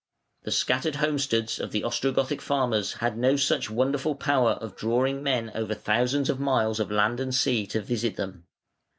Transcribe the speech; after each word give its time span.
The 0.41 0.51
scattered 0.51 0.95
homesteads 0.95 1.59
of 1.59 1.69
the 1.71 1.83
Ostrogothic 1.83 2.41
farmers 2.41 2.93
had 2.93 3.19
no 3.19 3.35
such 3.35 3.69
wonderful 3.69 4.15
power 4.15 4.53
of 4.53 4.75
drawing 4.75 5.21
men 5.21 5.51
over 5.53 5.75
thousands 5.75 6.27
of 6.27 6.39
miles 6.39 6.79
of 6.79 6.89
land 6.89 7.19
and 7.19 7.35
sea 7.35 7.67
to 7.67 7.81
visit 7.81 8.15
them. 8.15 8.47